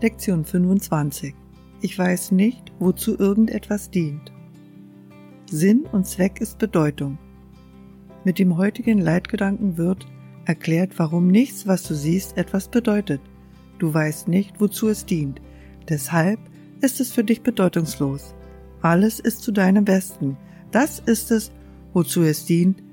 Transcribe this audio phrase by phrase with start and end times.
[0.00, 1.34] Lektion 25.
[1.80, 4.32] Ich weiß nicht, wozu irgendetwas dient.
[5.50, 7.18] Sinn und Zweck ist Bedeutung.
[8.22, 10.06] Mit dem heutigen Leitgedanken wird
[10.44, 13.20] erklärt, warum nichts, was du siehst, etwas bedeutet.
[13.80, 15.40] Du weißt nicht, wozu es dient.
[15.88, 16.38] Deshalb
[16.80, 18.36] ist es für dich bedeutungslos.
[18.82, 20.36] Alles ist zu deinem Besten.
[20.70, 21.50] Das ist es,
[21.92, 22.84] wozu es dient.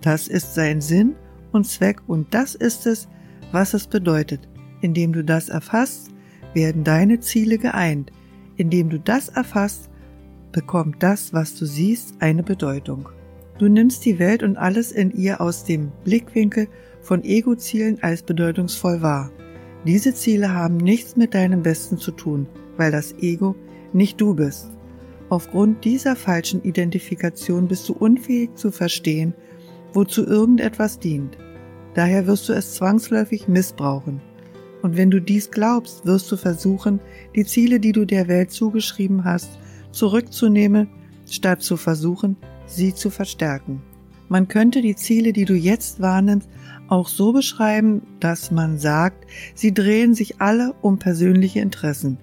[0.00, 1.16] Das ist sein Sinn
[1.52, 3.08] und Zweck und das ist es,
[3.52, 4.48] was es bedeutet.
[4.80, 6.15] Indem du das erfasst,
[6.54, 8.12] werden deine Ziele geeint.
[8.56, 9.90] Indem du das erfasst,
[10.52, 13.08] bekommt das, was du siehst, eine Bedeutung.
[13.58, 16.68] Du nimmst die Welt und alles in ihr aus dem Blickwinkel
[17.00, 19.30] von Ego-Zielen als bedeutungsvoll wahr.
[19.86, 23.54] Diese Ziele haben nichts mit deinem Besten zu tun, weil das Ego
[23.92, 24.70] nicht du bist.
[25.28, 29.34] Aufgrund dieser falschen Identifikation bist du unfähig zu verstehen,
[29.92, 31.36] wozu irgendetwas dient.
[31.94, 34.20] Daher wirst du es zwangsläufig missbrauchen.
[34.82, 37.00] Und wenn du dies glaubst, wirst du versuchen,
[37.34, 39.58] die Ziele, die du der Welt zugeschrieben hast,
[39.90, 40.88] zurückzunehmen,
[41.28, 43.82] statt zu versuchen, sie zu verstärken.
[44.28, 46.48] Man könnte die Ziele, die du jetzt wahrnimmst,
[46.88, 52.18] auch so beschreiben, dass man sagt, sie drehen sich alle um persönliche Interessen.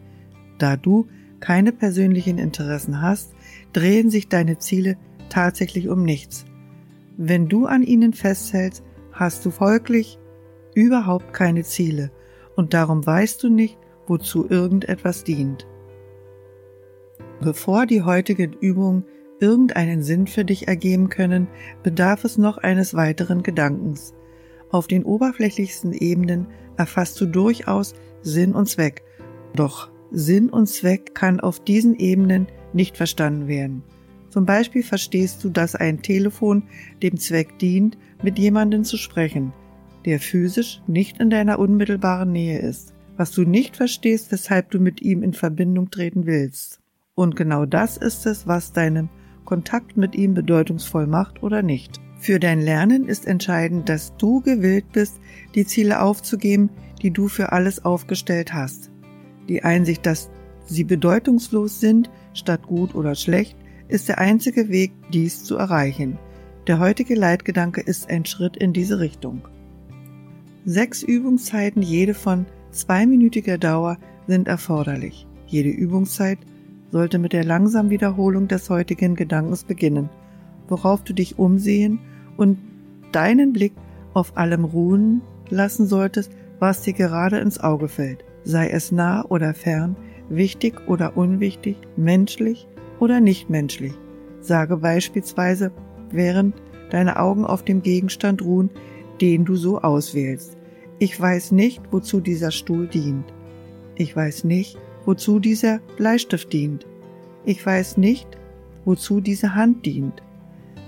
[0.57, 1.07] Da du
[1.39, 3.33] keine persönlichen Interessen hast,
[3.73, 4.97] drehen sich deine Ziele
[5.29, 6.45] tatsächlich um nichts.
[7.17, 10.17] Wenn du an ihnen festhältst, hast du folglich
[10.73, 12.11] überhaupt keine Ziele
[12.55, 15.67] und darum weißt du nicht, wozu irgendetwas dient.
[17.41, 19.05] Bevor die heutigen Übungen
[19.39, 21.47] irgendeinen Sinn für dich ergeben können,
[21.83, 24.13] bedarf es noch eines weiteren Gedankens.
[24.69, 29.03] Auf den oberflächlichsten Ebenen erfasst du durchaus Sinn und Zweck,
[29.55, 33.83] doch Sinn und Zweck kann auf diesen Ebenen nicht verstanden werden.
[34.29, 36.63] Zum Beispiel verstehst du, dass ein Telefon
[37.03, 39.53] dem Zweck dient, mit jemandem zu sprechen,
[40.05, 45.01] der physisch nicht in deiner unmittelbaren Nähe ist, was du nicht verstehst, weshalb du mit
[45.01, 46.79] ihm in Verbindung treten willst.
[47.16, 49.09] Und genau das ist es, was deinem
[49.45, 52.00] Kontakt mit ihm bedeutungsvoll macht oder nicht.
[52.17, 55.19] Für dein Lernen ist entscheidend, dass du gewillt bist,
[55.55, 56.69] die Ziele aufzugeben,
[57.01, 58.91] die du für alles aufgestellt hast.
[59.49, 60.31] Die Einsicht, dass
[60.66, 63.57] sie bedeutungslos sind, statt gut oder schlecht,
[63.89, 66.17] ist der einzige Weg, dies zu erreichen.
[66.67, 69.41] Der heutige Leitgedanke ist ein Schritt in diese Richtung.
[70.66, 73.97] Sechs Übungszeiten, jede von zweiminütiger Dauer,
[74.28, 75.28] sind erforderlich.
[75.46, 76.40] Jede Übungszeit
[76.90, 80.09] sollte mit der langsamen Wiederholung des heutigen Gedankens beginnen,
[80.69, 82.00] worauf du dich umsehen
[82.38, 82.57] und
[83.12, 83.73] deinen Blick
[84.13, 89.53] auf allem ruhen lassen solltest, was dir gerade ins Auge fällt, sei es nah oder
[89.53, 89.97] fern,
[90.29, 92.68] wichtig oder unwichtig, menschlich
[93.00, 93.94] oder nicht menschlich.
[94.40, 95.73] Sage beispielsweise,
[96.09, 96.56] während
[96.90, 98.69] deine Augen auf dem Gegenstand ruhen,
[99.22, 100.57] den du so auswählst.
[101.00, 103.25] Ich weiß nicht, wozu dieser Stuhl dient.
[103.96, 106.85] Ich weiß nicht, wozu dieser Bleistift dient.
[107.46, 108.28] Ich weiß nicht,
[108.85, 110.23] wozu diese Hand dient.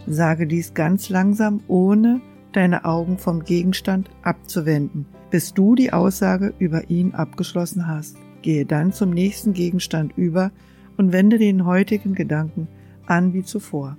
[0.08, 2.22] Sage dies ganz langsam, ohne
[2.54, 8.18] deine Augen vom Gegenstand abzuwenden, bis du die Aussage über ihn abgeschlossen hast.
[8.42, 10.52] Gehe dann zum nächsten Gegenstand über
[10.98, 12.68] und wende den heutigen Gedanken
[13.08, 13.98] an wie zuvor.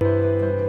[0.00, 0.61] Musik